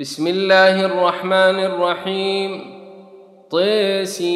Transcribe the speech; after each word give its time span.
بسم 0.00 0.26
الله 0.26 0.84
الرحمن 0.84 1.58
الرحيم. 1.60 2.60
طيسيم 3.50 4.30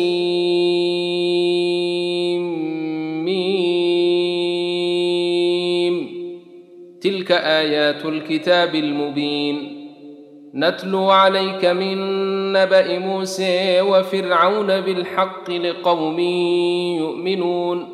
تلك 7.00 7.32
آيات 7.32 8.04
الكتاب 8.04 8.74
المبين. 8.74 9.88
نتلو 10.54 11.11
عليك 11.11 11.65
من 11.65 11.96
نبأ 12.53 12.99
موسى 12.99 13.81
وفرعون 13.81 14.81
بالحق 14.81 15.51
لقوم 15.51 16.19
يؤمنون. 16.98 17.94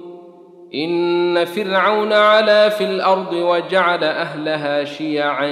إن 0.74 1.44
فرعون 1.44 2.12
علا 2.12 2.68
في 2.68 2.84
الأرض 2.84 3.32
وجعل 3.32 4.04
أهلها 4.04 4.84
شيعا 4.84 5.46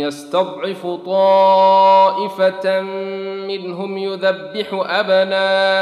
يستضعف 0.00 0.86
طائفة 1.06 2.80
منهم 3.48 3.98
يذبح 3.98 4.66
أبناءهم 4.88 5.80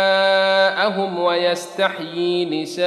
ويستحيي 1.19 2.62
نساءهم 2.62 2.87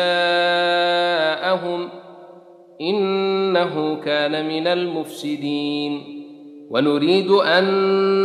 إنه 2.82 4.02
كان 4.06 4.48
من 4.48 4.68
المفسدين. 4.68 6.16
ونريد 6.70 7.32
أن 7.32 7.64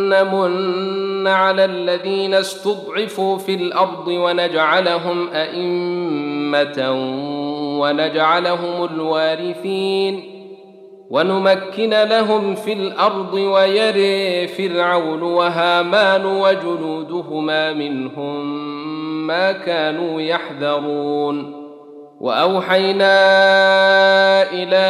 نمن 0.09 1.27
على 1.27 1.65
الذين 1.65 2.35
استضعفوا 2.35 3.39
في 3.39 3.55
الأرض 3.55 4.09
ونجعلهم 4.09 5.29
أئمة 5.29 6.91
ونجعلهم 7.81 8.85
الوارثين 8.85 10.41
ونمكن 11.11 11.91
لهم 11.91 12.55
في 12.55 12.73
الأرض 12.73 13.35
ويري 13.35 14.49
فرعون 14.49 15.23
وهامان 15.23 16.27
وجنودهما 16.27 17.73
منهم 17.73 18.47
ما 19.27 19.53
كانوا 19.53 20.21
يحذرون 20.21 21.61
وأوحينا 22.21 23.13
إلى 24.53 24.87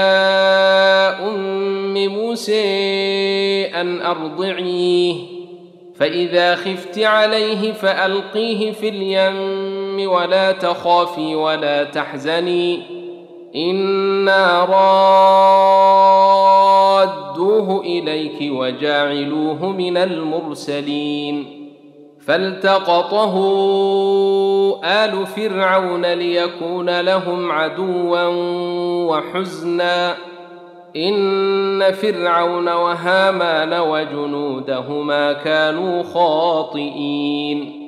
أم 1.28 2.08
موسى 2.08 3.64
أن 3.74 4.00
أرضعيه 4.00 5.14
فإذا 5.96 6.54
خفت 6.54 6.98
عليه 6.98 7.72
فألقيه 7.72 8.72
في 8.72 8.88
اليم 8.88 9.59
ولا 10.06 10.52
تخافي 10.52 11.34
ولا 11.34 11.84
تحزني. 11.84 12.82
إنا 13.56 14.64
رادوه 17.44 17.80
إليك 17.80 18.52
وجاعلوه 18.52 19.68
من 19.68 19.96
المرسلين. 19.96 21.60
فالتقطه 22.26 23.36
آل 24.84 25.26
فرعون 25.26 26.06
ليكون 26.06 27.00
لهم 27.00 27.52
عدوا 27.52 28.26
وحزنا. 29.06 30.14
إن 30.96 31.92
فرعون 31.92 32.68
وهامان 32.68 33.80
وجنودهما 33.80 35.32
كانوا 35.32 36.02
خاطئين. 36.02 37.79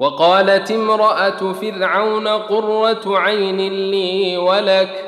وقالت 0.00 0.70
امرأة 0.70 1.52
فرعون 1.52 2.28
قرة 2.28 3.18
عين 3.18 3.90
لي 3.90 4.36
ولك 4.38 5.04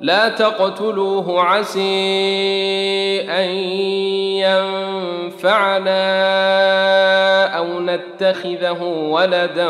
لا 0.00 0.28
تقتلوه 0.28 1.42
عسي 1.42 3.20
أن 3.30 3.48
ينفعنا 5.34 5.96
أو 7.58 7.80
نتخذه 7.80 8.82
ولدا 9.10 9.68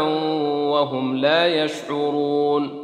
وهم 0.68 1.16
لا 1.16 1.46
يشعرون 1.46 2.83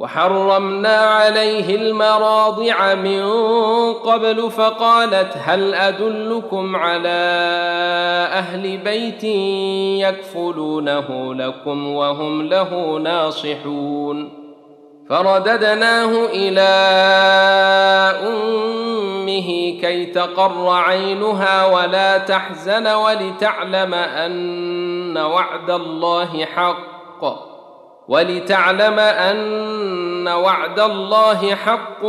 وحرمنا 0.00 0.96
عليه 0.96 1.76
المراضع 1.76 2.94
من 2.94 3.22
قبل 3.92 4.50
فقالت 4.50 5.32
هل 5.36 5.74
أدلكم 5.74 6.76
على 6.76 7.08
أهل 8.32 8.76
بيت 8.78 9.24
يكفلونه 10.08 11.34
لكم 11.34 11.94
وهم 11.94 12.42
له 12.42 12.98
ناصحون؟ 12.98 14.32
فرددناه 15.08 16.26
إلى 16.32 16.70
أمه 18.26 19.80
كي 19.80 20.06
تقر 20.06 20.68
عينها 20.70 21.66
ولا 21.66 22.18
تحزن 22.18 22.86
ولتعلم 22.86 23.94
أن 23.94 25.18
وعد 25.18 25.70
الله 25.70 26.44
حق. 26.44 27.49
ولتعلم 28.10 28.98
أن 28.98 30.28
وعد 30.28 30.80
الله 30.80 31.54
حق 31.54 32.04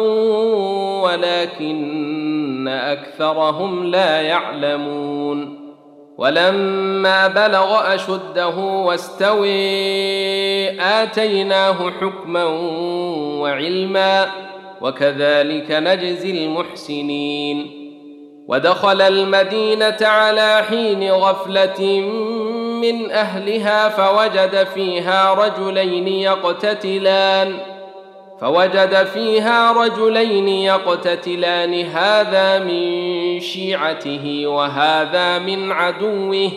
ولكن 1.03 2.67
أكثرهم 2.67 3.83
لا 3.83 4.21
يعلمون. 4.21 5.57
ولما 6.17 7.27
بلغ 7.27 7.95
أشده 7.95 8.55
واستوي 8.57 9.51
آتيناه 10.81 11.91
حكما 12.01 12.43
وعلما 13.41 14.27
وكذلك 14.81 15.71
نجزي 15.71 16.45
المحسنين. 16.45 17.71
ودخل 18.47 19.01
المدينة 19.01 19.97
على 20.01 20.63
حين 20.69 21.11
غفلة 21.11 22.01
من 22.81 23.11
أهلها 23.11 23.89
فوجد 23.89 24.67
فيها 24.73 25.33
رجلين 25.33 26.07
يقتتلان. 26.07 27.57
فوجد 28.41 29.03
فيها 29.03 29.71
رجلين 29.71 30.47
يقتتلان. 30.47 31.85
هذا 31.85 32.59
من 32.59 33.39
شيعته 33.39 34.43
وهذا 34.47 35.39
من 35.39 35.71
عدوه. 35.71 36.51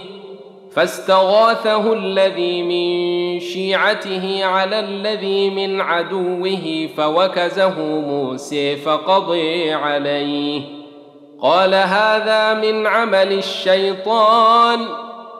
فاستغاثه 0.72 1.92
الذي 1.92 2.62
من 2.62 3.40
شيعته 3.40 4.44
على 4.44 4.78
الذي 4.78 5.50
من 5.50 5.80
عدوه 5.80 6.88
فوكزه 6.96 7.80
موسى 7.80 8.76
فقضي 8.76 9.72
عليه. 9.72 10.60
قال 11.42 11.74
هذا 11.74 12.54
من 12.54 12.86
عمل 12.86 13.32
الشيطان. 13.32 15.03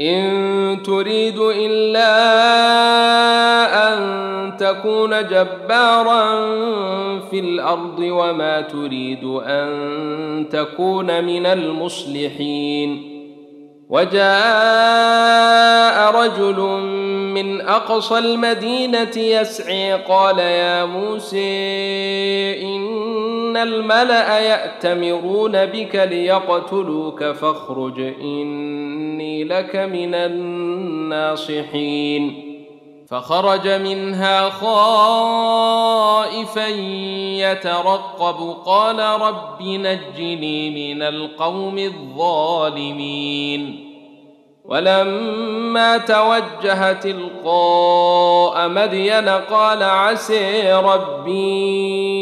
إن 0.00 0.82
تريد 0.82 1.38
إلا 1.38 2.12
أن 3.88 4.26
تكون 4.56 5.28
جبارا 5.28 6.46
في 7.30 7.38
الأرض 7.38 7.98
وما 7.98 8.60
تريد 8.60 9.24
أن 9.24 10.48
تكون 10.50 11.24
من 11.24 11.46
المصلحين. 11.46 13.16
وجاء 13.88 14.26
رجل 16.14 16.60
من 17.36 17.60
أقصى 17.60 18.18
المدينة 18.18 19.16
يسعي. 19.16 19.92
قال 19.92 20.38
يا 20.38 20.84
موسى 20.84 22.62
إن 22.62 23.56
الملأ 23.56 24.40
يأتمرون 24.40 25.66
بك 25.66 25.96
ليقتلوك 25.96 27.24
فاخرج 27.24 28.00
إني 28.00 29.44
لك 29.44 29.76
من 29.76 30.14
الناصحين. 30.14 31.62
فخرج 33.08 33.68
منها 33.68 34.50
خائفا 34.50 36.66
يترقب. 37.38 38.56
قال 38.66 38.98
رب 38.98 39.62
نجني 39.62 40.94
من 40.94 41.02
القوم 41.02 41.78
الظالمين. 41.78 43.85
ولما 44.68 45.98
توجه 45.98 46.92
تلقاء 46.92 48.68
مدين 48.68 49.28
قال 49.28 49.82
عسي 49.82 50.72
ربي 50.72 52.16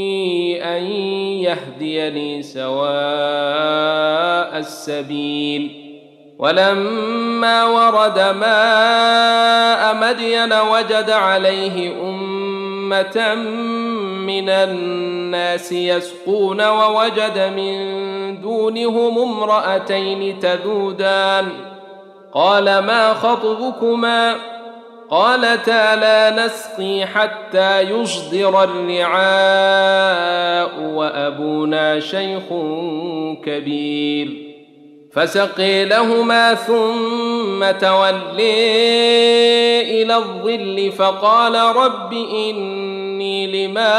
أن 0.62 0.82
يهديني 1.42 2.42
سواء 2.42 2.74
السبيل. 4.58 5.84
ولما 6.38 7.64
ورد 7.64 8.18
ماء 8.18 9.94
مدين 9.94 10.52
وجد 10.52 11.10
عليه 11.10 11.92
أمة 12.02 13.34
من 14.26 14.48
الناس 14.48 15.72
يسقون 15.72 16.66
ووجد 16.66 17.52
من 17.56 17.94
دونهم 18.40 19.18
امرأتين 19.18 20.38
تذودان. 20.38 21.73
قال 22.34 22.64
ما 22.64 23.14
خطبكما؟ 23.14 24.36
قالتا 25.10 25.96
لا 25.96 26.46
نسقي 26.46 27.06
حتى 27.06 27.80
يصدر 27.80 28.64
الرعاء 28.64 29.20
وأبونا 30.80 32.00
شيخ 32.00 32.42
كبير. 33.44 34.54
فسقي 35.12 35.84
لهما 35.84 36.54
ثم 36.54 37.70
تولي 37.70 38.42
إلى 40.02 40.16
الظل 40.16 40.92
فقال 40.92 41.76
رب 41.76 42.12
إني 42.12 43.66
لما 43.66 43.94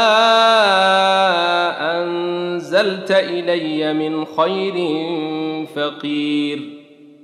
أنزلت 2.02 3.10
إلي 3.10 3.92
من 3.92 4.24
خير 4.24 4.74
فقير. 5.76 6.75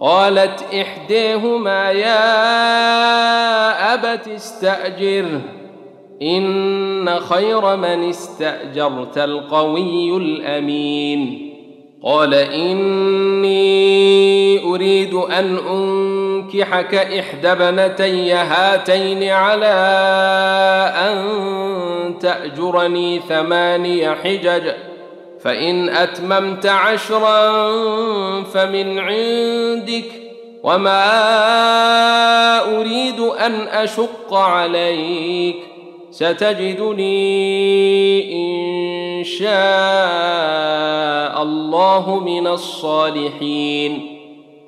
قالت 0.00 0.64
إحديهما 0.74 1.90
يا 1.90 2.24
أبت 3.94 4.28
استاجره 4.28 5.40
إن 6.22 7.20
خير 7.20 7.76
من 7.76 8.08
استأجرت 8.08 9.18
القوي 9.18 10.16
الأمين. 10.16 11.50
قال 12.04 12.34
إني 12.34 13.60
أريد 14.64 15.14
أن 15.14 15.56
أنكحك 15.56 16.94
إحدى 16.94 17.52
ابنتي 17.52 18.32
هاتين 18.32 19.30
على 19.30 19.74
أن 20.96 22.18
تأجرني 22.18 23.18
ثماني 23.18 24.14
حجج. 24.14 24.89
فإن 25.42 25.88
أتممت 25.88 26.66
عشرا 26.66 27.52
فمن 28.42 28.98
عندك 28.98 30.04
وما 30.62 31.00
أريد 32.76 33.20
أن 33.20 33.68
أشق 33.68 34.34
عليك 34.34 35.56
ستجدني 36.10 37.12
إن 38.32 39.24
شاء 39.24 39.52
الله 41.42 42.20
من 42.20 42.46
الصالحين. 42.46 44.16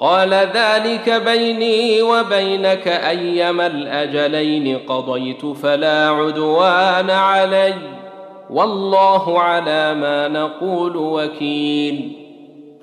قال 0.00 0.34
ذلك 0.34 1.22
بيني 1.26 2.02
وبينك 2.02 2.88
أيما 2.88 3.66
الأجلين 3.66 4.78
قضيت 4.78 5.46
فلا 5.46 6.08
عدوان 6.08 7.10
عليّ. 7.10 8.01
والله 8.52 9.38
على 9.40 9.94
ما 9.94 10.28
نقول 10.28 10.96
وكيل. 10.96 12.12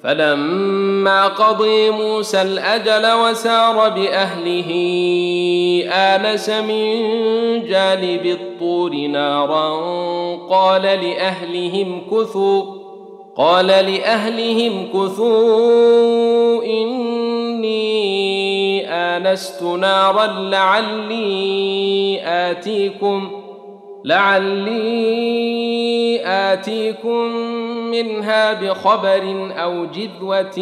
فلما 0.03 1.27
قضي 1.27 1.89
موسى 1.89 2.41
الأجل 2.41 3.11
وسار 3.11 3.89
بأهله 3.89 4.71
انس 5.91 6.49
من 6.49 6.99
جانب 7.65 8.25
الطور 8.25 8.91
نارا. 8.91 9.75
قال 10.49 10.81
لأهلهم 10.81 12.01
كثوا 12.11 12.63
قال 13.37 13.67
لأهلهم 13.67 14.87
كثوا 14.93 16.63
إني 16.63 17.89
آنست 18.89 19.63
نارا 19.63 20.27
لعلي 20.27 22.19
آتيكم. 22.23 23.38
لعلي 24.05 25.09
آتيكم 26.25 27.25
منها 27.91 28.53
بخبر 28.53 29.51
أو 29.57 29.85
جذوة 29.85 30.59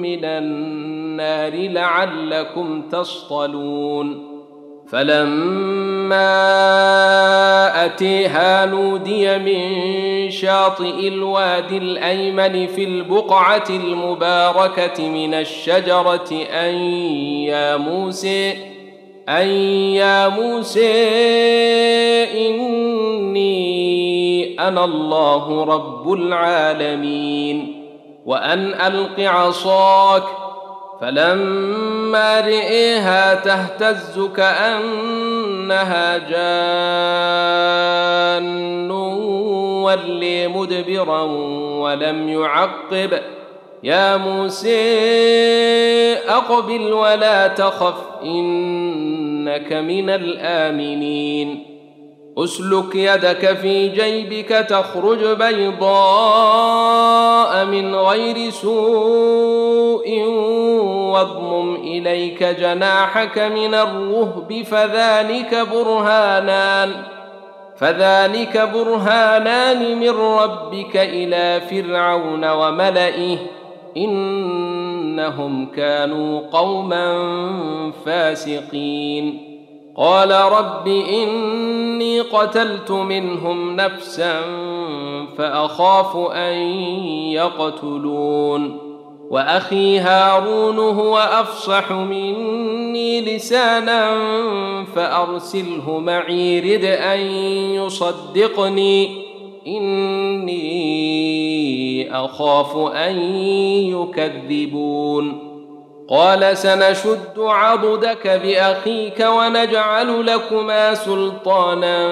من 0.00 0.24
النار 0.24 1.52
لعلكم 1.54 2.82
تصطلون. 2.92 4.34
فلما 4.88 6.24
أتيها 7.84 8.66
نودي 8.66 9.38
من 9.38 10.30
شاطئ 10.30 11.08
الوادي 11.08 11.76
الأيمن 11.76 12.66
في 12.66 12.84
البقعة 12.84 13.64
المباركة 13.70 15.08
من 15.08 15.34
الشجرة 15.34 16.28
أن 16.50 16.74
يا 17.44 17.76
موسى 17.76 18.73
أن 19.28 19.46
يا 19.96 20.28
موسى 20.28 20.92
إني 22.46 23.54
أنا 24.68 24.84
الله 24.84 25.64
رب 25.64 26.12
العالمين 26.12 27.84
وأن 28.26 28.74
ألق 28.74 29.20
عصاك 29.20 30.22
فلما 31.00 32.40
رئيها 32.40 33.34
تهتز 33.34 34.20
كأنها 34.36 36.18
جان 36.18 36.50
ولي 39.80 40.48
مدبرا 40.48 41.22
ولم 41.80 42.28
يعقب 42.28 43.14
ۖ 43.14 43.43
يا 43.84 44.16
موسى 44.16 44.84
أقبل 46.28 46.92
ولا 46.92 47.46
تخف 47.46 47.94
إنك 48.22 49.72
من 49.72 50.10
الآمنين. 50.10 51.66
أسلك 52.38 52.94
يدك 52.94 53.56
في 53.56 53.88
جيبك 53.88 54.48
تخرج 54.48 55.24
بيضاء 55.24 56.64
من 57.64 57.94
غير 57.94 58.50
سوء 58.50 60.20
واضمم 61.12 61.74
إليك 61.74 62.42
جناحك 62.42 63.38
من 63.38 63.74
الرهب 63.74 64.62
فذلك 64.66 65.68
برهانان 65.72 66.92
فذلك 67.76 68.68
برهانان 68.74 69.98
من 69.98 70.10
ربك 70.10 70.96
إلى 70.96 71.60
فرعون 71.70 72.44
وملئه. 72.50 73.36
إنهم 73.96 75.66
كانوا 75.66 76.40
قوما 76.52 77.22
فاسقين. 78.06 79.50
قال 79.96 80.30
رب 80.30 80.88
إني 80.88 82.20
قتلت 82.20 82.90
منهم 82.90 83.76
نفسا 83.76 84.40
فأخاف 85.38 86.16
أن 86.32 86.54
يقتلون. 87.32 88.78
وأخي 89.30 89.98
هارون 89.98 90.78
هو 90.78 91.18
أفصح 91.18 91.92
مني 91.92 93.36
لسانا 93.36 94.10
فأرسله 94.94 95.98
معي 95.98 96.60
رد 96.60 96.84
أن 96.84 97.18
يصدقني. 97.74 99.23
اني 99.66 101.04
اخاف 102.16 102.76
ان 102.76 103.16
يكذبون 103.86 105.54
قال 106.08 106.56
سنشد 106.56 107.38
عضدك 107.38 108.28
باخيك 108.28 109.26
ونجعل 109.28 110.26
لكما 110.26 110.94
سلطانا 110.94 112.08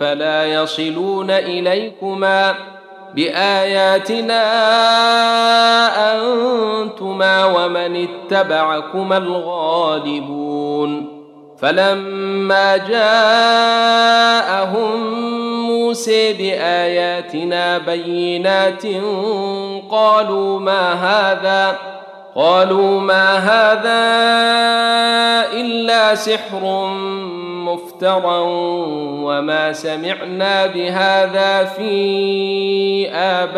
فلا 0.00 0.46
يصلون 0.46 1.30
اليكما 1.30 2.54
باياتنا 3.14 4.42
انتما 6.16 7.44
ومن 7.44 8.08
اتبعكما 8.08 9.16
الغالبون 9.16 11.06
فلما 11.58 12.76
جاءهم 12.76 14.16
موسى 15.86 16.32
بآياتنا 16.32 17.78
بينات 17.78 18.86
قالوا 19.90 20.60
ما 20.60 20.92
هذا؟ 20.92 21.78
قالوا 22.34 23.00
ما 23.00 23.36
هذا 23.38 24.06
إلا 25.60 26.14
سحر 26.14 26.86
مفترى 27.64 28.40
وما 29.22 29.72
سمعنا 29.72 30.66
بهذا 30.66 31.64
في 31.64 33.08
آبائنا 33.10 33.48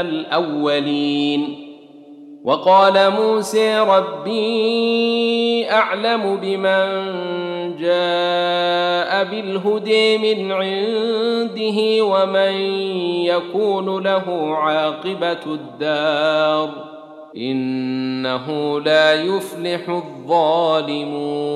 الأولين. 0.00 1.67
وقال 2.44 3.10
موسى 3.10 3.78
ربي 3.78 5.70
أعلم 5.70 6.36
بمن 6.36 6.86
جاء 7.76 9.24
بالهدى 9.24 10.18
من 10.18 10.52
عنده 10.52 12.04
ومن 12.04 12.52
يكون 13.24 14.02
له 14.02 14.56
عاقبة 14.56 15.44
الدار 15.46 16.70
إنه 17.36 18.80
لا 18.80 19.14
يفلح 19.14 19.88
الظالمون. 19.88 21.48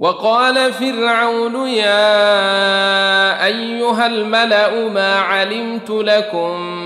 وقال 0.00 0.72
فرعون 0.72 1.68
يا 1.68 3.46
أيها 3.46 4.06
الملأ 4.06 4.88
ما 4.88 5.14
علمت 5.14 5.90
لكم 5.90 6.79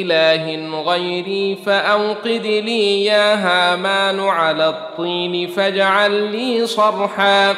إله 0.00 0.44
غيري 0.82 1.56
فأوقد 1.66 2.46
لي 2.46 3.04
يا 3.04 3.34
هامان 3.34 4.20
على 4.20 4.68
الطين 4.68 5.48
فاجعل 5.48 6.32
لي 6.32 6.66
صرحا. 6.66 7.54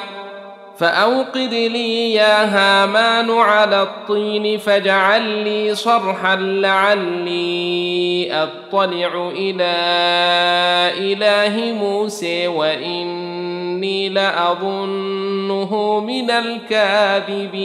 فأوقد 0.78 1.54
لي 1.54 2.14
يا 2.14 2.44
هامان 2.44 3.30
على 3.30 3.82
الطين 3.82 4.58
فاجعل 4.58 5.22
لي 5.22 5.74
صرحا 5.74 6.36
لعلي 6.36 8.28
أطلع 8.32 9.30
إلى 9.36 9.74
إله 10.98 11.72
موسى 11.72 12.48
وإني 12.48 14.08
لأظنه 14.08 16.00
من 16.00 16.30
الكاذبين. 16.30 17.64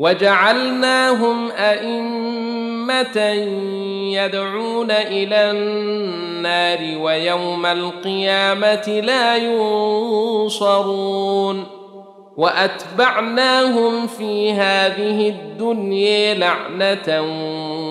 وجعلناهم 0.00 1.50
أئمة 1.50 3.18
يدعون 4.16 4.90
إلى 4.90 5.50
النار 5.50 6.78
ويوم 6.98 7.66
القيامة 7.66 9.00
لا 9.04 9.36
ينصرون 10.46 10.86
وأتبعناهم 12.36 14.06
في 14.06 14.52
هذه 14.52 15.28
الدنيا 15.28 16.34
لعنة 16.34 17.20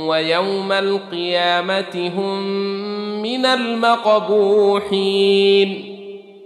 ويوم 0.08 0.72
القيامة 0.72 2.12
هم 2.18 2.42
من 3.22 3.46
المقبوحين. 3.46 4.90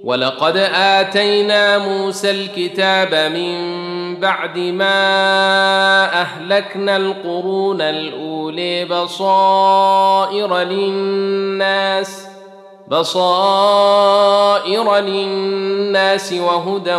ولقد 0.04 0.58
آتينا 0.76 1.78
موسى 1.78 2.32
الكتاب 2.32 3.32
من 3.34 3.93
بعد 4.24 4.58
ما 4.58 6.22
أهلكنا 6.22 6.98
القرون 6.98 7.82
الأولي 7.82 8.86
بصائر 8.86 10.58
للناس 10.58 12.28
بصائر 12.88 15.00
للناس 15.00 16.34
وهدى 16.34 16.96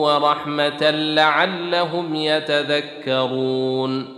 ورحمة 0.00 0.90
لعلهم 0.90 2.14
يتذكرون. 2.14 4.17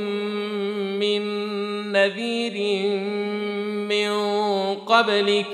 نذير 2.01 2.87
من 3.89 4.11
قبلك 4.75 5.45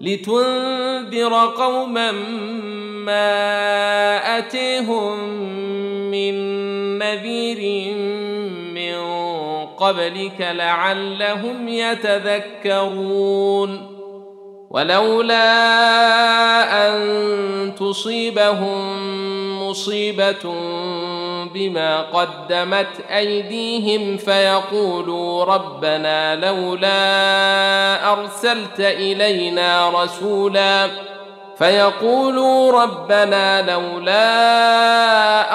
لتنذر 0.00 1.46
قوما 1.46 2.12
ما 3.04 4.38
أتيهم 4.38 5.18
من 6.10 6.34
نذير 6.98 7.94
قبلك 9.76 10.40
لعلهم 10.40 11.68
يتذكرون. 11.68 13.20
ولولا 14.70 15.46
أن 16.88 17.74
تصيبهم 17.74 18.88
مصيبة 19.68 20.54
بما 21.54 22.00
قدمت 22.00 23.00
أيديهم 23.16 24.16
فيقولوا 24.16 25.44
ربنا 25.44 26.36
لولا 26.36 28.12
أرسلت 28.12 28.80
إلينا 28.80 29.90
رسولا 29.90 30.88
فيقولوا 31.58 32.82
ربنا 32.82 33.72
لولا 33.72 34.20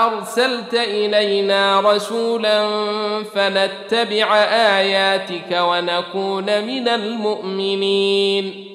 أرسلت 0.06 0.74
إلينا 0.74 1.80
رسولا 1.80 2.68
فنتبع 3.36 4.36
آياتك 4.44 5.52
ونكون 5.52 6.66
من 6.66 6.88
المؤمنين. 6.88 8.75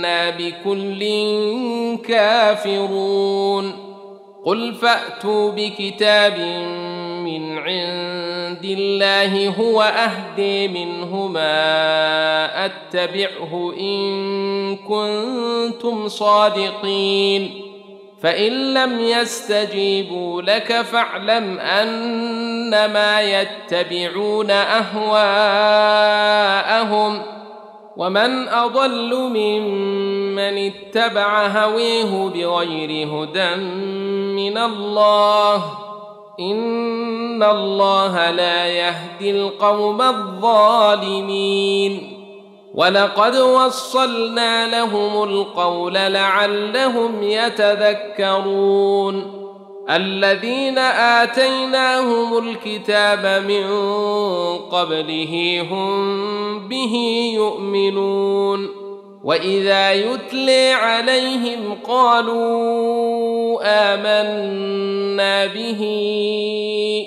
أنا 0.00 0.30
بكل 0.30 1.00
كافرون. 2.08 3.72
قل 4.44 4.74
فأتوا 4.74 5.50
بكتاب 5.50 6.38
من 7.24 7.58
عند 7.58 8.64
الله 8.64 9.48
هو 9.48 9.82
أهدي 9.82 10.68
منهما 10.68 11.44
أتبعه 12.64 13.74
إن 13.80 14.76
كنتم 14.76 16.08
صادقين. 16.08 17.62
فإن 18.22 18.74
لم 18.74 19.00
يستجيبوا 19.00 20.42
لك 20.42 20.82
فاعلم 20.82 21.58
أنما 21.58 23.20
يتبعون 23.20 24.50
أهواءهم. 24.50 25.40
ومن 27.96 28.48
أضل 28.48 29.14
ممن 29.14 30.70
اتبع 30.70 31.46
هويه 31.46 32.28
بغير 32.28 33.08
هدى 33.08 33.54
من 34.34 34.58
الله 34.58 35.64
إن 36.40 37.42
الله 37.42 38.30
لا 38.30 38.66
يهدي 38.66 39.30
القوم 39.30 40.02
الظالمين 40.02 41.40
ولقد 42.74 43.36
وصلنا 43.36 44.68
لهم 44.68 45.22
القول 45.22 45.94
لعلهم 45.94 47.22
يتذكرون 47.22 48.60
الذين 49.90 50.78
آتيناهم 50.78 52.38
الكتاب 52.38 53.44
من 53.48 53.66
قبله 54.58 55.66
هم 55.70 56.68
به 56.68 56.94
يؤمنون. 57.34 58.68
وإذا 59.24 59.92
يتلي 59.92 60.72
عليهم 60.72 61.78
قالوا 61.88 63.60
آمنا 63.64 65.46
به 65.46 65.80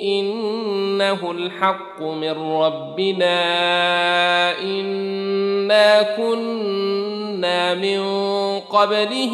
إنه 0.03 1.31
الحق 1.31 2.01
من 2.01 2.31
ربنا 2.31 3.41
إنا 4.61 6.01
كنا 6.17 7.73
من 7.73 7.99
قبله 8.59 9.33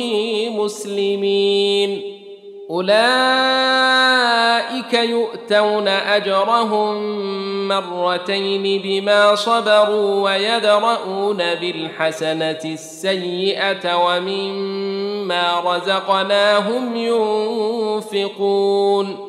مسلمين. 0.56 2.19
أولئك 2.72 2.94
يؤتون 4.94 5.88
أجرهم 5.88 6.98
مرتين 7.68 8.82
بما 8.82 9.36
صبروا 9.36 10.24
ويدرؤون 10.24 11.38
بالحسنة 11.38 12.60
السيئة 12.66 13.96
ومما 14.06 15.60
رزقناهم 15.66 16.96
ينفقون. 18.06 19.29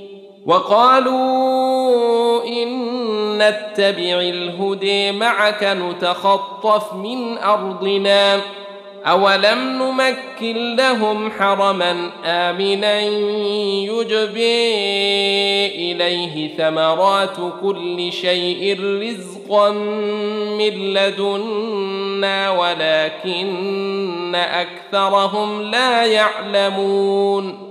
وقالوا 0.45 2.43
إن 2.43 2.91
نتبع 3.37 4.19
الهدي 4.21 5.11
معك 5.11 5.63
نتخطف 5.63 6.93
من 6.93 7.37
أرضنا. 7.37 8.41
أولم 9.05 9.59
نمكن 9.59 10.75
لهم 10.75 11.31
حرما 11.31 12.11
آمنا 12.25 12.99
يجبي 13.89 14.75
إليه 15.91 16.57
ثمرات 16.57 17.37
كل 17.61 18.11
شيء 18.11 18.79
رزقا 18.81 19.71
من 20.57 20.93
لدنا 20.93 22.49
ولكن 22.49 24.35
أكثرهم 24.35 25.61
لا 25.61 26.05
يعلمون. 26.05 27.70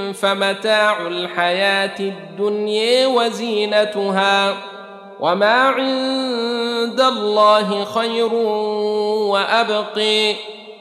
فمتاع 0.21 1.07
الحياة 1.07 1.99
الدنيا 1.99 3.07
وزينتها 3.07 4.57
وما 5.19 5.53
عند 5.53 7.01
الله 7.01 7.85
خير 7.85 8.33
وأبقي 9.33 10.35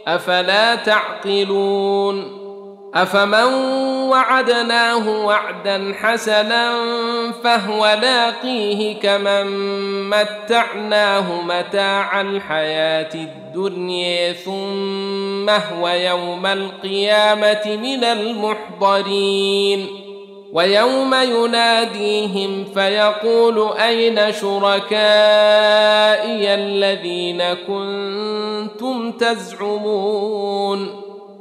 أفلا 0.06 0.74
تعقلون 0.74 2.39
أفمن 2.94 3.44
وعدناه 4.10 5.24
وعدا 5.26 5.94
حسنا 6.00 6.72
فهو 7.44 7.98
لاقيه 8.02 9.00
كمن 9.00 9.46
متعناه 10.10 11.42
متاع 11.42 12.20
الحياة 12.20 13.14
الدنيا 13.14 14.32
ثم 14.32 15.50
هو 15.50 15.88
يوم 15.88 16.46
القيامة 16.46 17.78
من 17.82 18.04
المحضرين 18.04 19.86
ويوم 20.52 21.14
يناديهم 21.14 22.64
فيقول 22.74 23.78
أين 23.78 24.32
شركائي 24.32 24.94
الذين 26.54 27.42
كنتم 27.54 29.12
تزعمون 29.12 31.09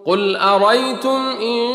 قل 0.05 0.36
اريتم 0.36 1.29
ان 1.41 1.69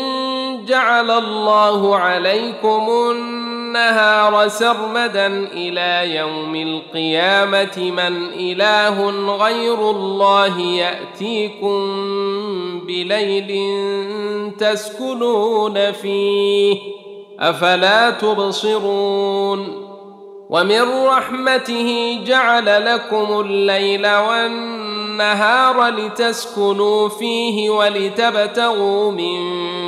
جعل 0.65 1.11
الله 1.11 1.95
عليكم 1.97 2.89
النار 2.89 3.52
النهار 3.75 4.47
سرمدا 4.47 5.27
إلى 5.53 6.15
يوم 6.15 6.55
القيامة 6.55 7.77
من 7.77 8.29
إله 8.33 9.09
غير 9.35 9.91
الله 9.91 10.59
يأتيكم 10.59 11.79
بليل 12.87 13.49
تسكنون 14.59 15.91
فيه. 15.91 16.77
أفلا 17.39 18.09
تبصرون؟ 18.09 19.83
ومن 20.49 21.05
رحمته 21.05 22.19
جعل 22.25 22.85
لكم 22.85 23.39
الليل 23.39 24.07
والنهار 24.07 24.92
لتسكنوا 25.89 27.09
فيه 27.09 27.69
ولتبتغوا 27.69 29.11
من 29.11 29.37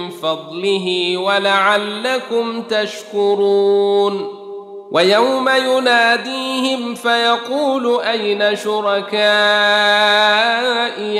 فضله 0.09 1.17
ولعلكم 1.17 2.61
تشكرون. 2.61 4.45
ويوم 4.91 5.49
يناديهم 5.49 6.95
فيقول 6.95 8.01
أين 8.01 8.55
شركائي 8.55 9.17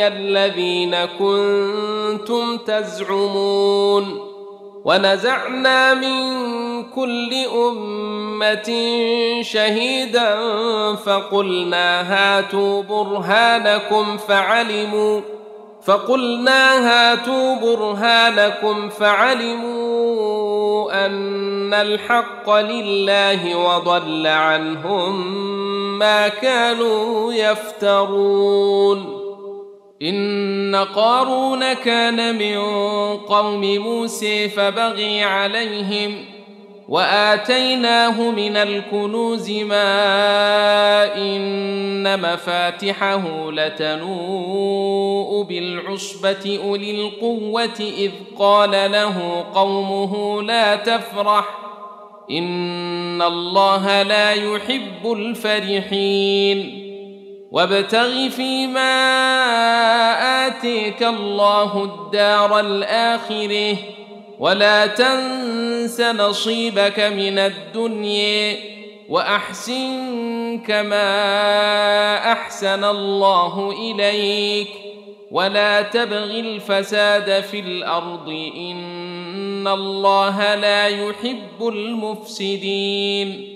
الذين 0.08 1.06
كنتم 1.06 2.58
تزعمون؟ 2.58 4.25
ونزعنا 4.86 5.94
من 5.94 6.84
كل 6.84 7.34
امه 7.56 8.74
شهيدا 9.42 10.36
فقلنا 10.96 12.02
هاتوا 12.02 12.84
برهانكم 12.84 14.18
فعلموا 14.18 15.22
فقلنا 15.86 16.88
هاتوا 16.88 17.56
برهانكم 17.56 18.90
فعلموا 18.90 20.26
ان 21.06 21.74
الحق 21.74 22.50
لله 22.50 23.56
وضل 23.56 24.28
عنهم 24.28 25.46
ما 26.00 26.28
كانوا 26.28 27.34
يفترون 27.34 29.25
إن 30.02 30.76
قارون 30.96 31.74
كان 31.74 32.36
من 32.38 32.58
قوم 33.18 33.62
موسى 33.78 34.50
فبغي 34.50 35.24
عليهم 35.24 36.26
وآتيناه 36.90 38.32
من 38.32 38.58
الكنوز 38.58 39.52
ما 39.52 41.16
إن 41.16 42.20
مفاتحه 42.22 43.52
لتنوء 43.52 45.44
بالعصبة 45.44 46.60
أولي 46.64 46.92
القوة 46.92 47.80
إذ 47.80 48.12
قال 48.40 48.72
له 48.72 49.46
قومه 49.54 50.42
لا 50.42 50.76
تفرح 50.76 51.46
إن 52.32 53.22
الله 53.22 54.02
لا 54.04 54.32
يحب 54.32 55.12
الفرحين 55.12 56.85
وابتغ 57.56 58.30
فيما 58.30 58.92
آتيك 60.48 61.04
الله 61.04 61.84
الدار 61.84 62.60
الآخرة 62.60 63.78
ولا 64.40 64.86
تنس 64.86 66.02
نصيبك 66.02 67.00
من 67.00 67.40
الدنيا 67.40 68.58
وأحسن 69.10 70.60
كما 70.68 71.12
أحسن 72.32 72.84
الله 72.84 73.72
إليك. 73.72 74.68
ولا 75.32 75.82
تبغ 75.82 76.40
الفساد 76.40 77.44
في 77.44 77.60
الأرض 77.60 78.30
إن 78.58 79.68
الله 79.68 80.56
لا 80.56 80.88
يحب 80.88 81.68
المفسدين. 81.68 83.56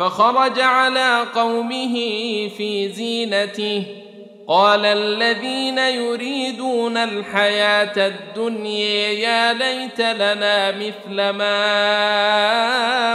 فخرج 0.00 0.60
على 0.60 1.26
قومه 1.34 1.94
في 2.56 2.88
زينته. 2.88 3.86
قال 4.48 4.86
الذين 4.86 5.78
يريدون 5.78 6.96
الحياة 6.96 8.06
الدنيا 8.06 9.08
يا 9.08 9.52
ليت 9.52 10.00
لنا 10.00 10.70
مثل 10.70 11.30
ما 11.30 11.54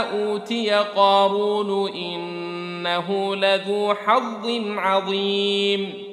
أوتي 0.00 0.70
قارون 0.70 1.92
إنه 1.94 3.36
لذو 3.36 3.94
حظ 3.94 4.46
عظيم. 4.78 6.05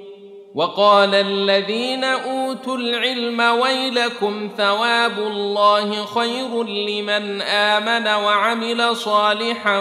وقال 0.55 1.15
الذين 1.15 2.03
أوتوا 2.03 2.77
العلم 2.77 3.39
ويلكم 3.39 4.49
ثواب 4.57 5.19
الله 5.19 6.05
خير 6.05 6.63
لمن 6.63 7.41
آمن 7.41 8.07
وعمل 8.07 8.95
صالحا 8.95 9.79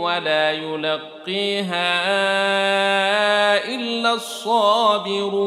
ولا 0.00 0.52
يلقيها 0.52 1.94
إلا 3.74 4.12
الصابرون 4.12 5.46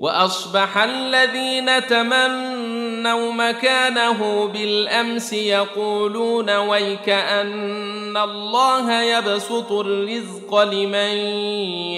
وأصبح 0.00 0.78
الذين 0.78 1.86
تمنوا 1.86 3.32
مكانه 3.32 4.46
بالأمس 4.46 5.32
يقولون 5.32 6.50
ويك 6.50 7.08
أن 7.08 8.16
الله 8.16 9.02
يبسط 9.02 9.72
الرزق 9.72 10.62
لمن 10.62 11.16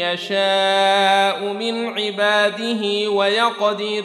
يشاء 0.02 1.44
من 1.52 1.98
عباده 1.98 3.10
ويقدر 3.10 4.04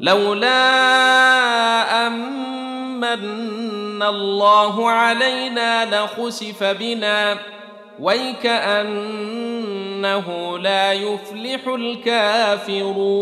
لولا 0.00 0.56
أمن 2.06 4.02
الله 4.02 4.90
علينا 4.90 6.04
لخسف 6.04 6.64
بنا 6.64 7.38
ويكأنه 8.00 9.08
لا 10.58 10.92
يفلح 10.92 11.66
الكافرون. 11.66 13.20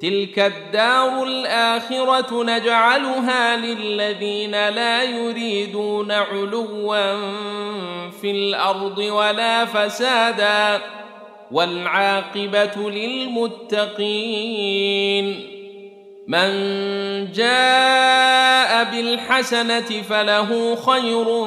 تلك 0.00 0.38
الدار 0.38 1.22
الآخرة 1.22 2.44
نجعلها 2.44 3.56
للذين 3.56 4.50
لا 4.50 5.02
يريدون 5.02 6.12
علوا 6.12 7.20
في 8.10 8.30
الأرض 8.30 8.98
ولا 8.98 9.64
فسادا 9.64 10.80
والعاقبة 11.50 12.90
للمتقين. 12.90 14.40
من 16.28 16.52
جاء 17.32 18.84
بالحسنة 18.84 20.02
فله 20.02 20.76
خير 20.76 21.46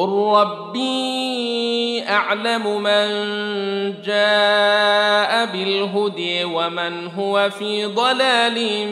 قل 0.00 0.08
ربي 0.08 2.02
اعلم 2.08 2.82
من 2.82 3.08
جاء 4.02 5.46
بالهدي 5.46 6.44
ومن 6.44 7.06
هو 7.06 7.50
في 7.50 7.84
ضلال 7.84 8.86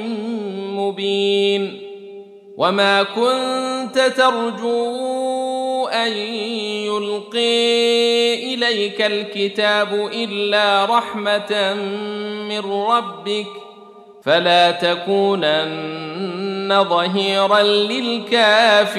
مبين 0.76 1.80
وما 2.56 3.02
كنت 3.02 3.98
ترجو 4.16 5.86
ان 5.86 6.12
يلقي 6.86 8.54
اليك 8.54 9.02
الكتاب 9.02 10.10
الا 10.14 10.84
رحمه 10.84 11.74
من 12.48 12.60
ربك 12.60 13.46
فلا 14.22 14.70
تكونن 14.70 16.04
ظهيرا 16.84 17.62
للكافرين 17.62 18.98